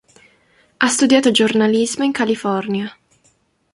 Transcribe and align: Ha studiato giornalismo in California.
Ha 0.77 0.87
studiato 0.87 1.29
giornalismo 1.29 2.03
in 2.03 2.11
California. 2.11 2.91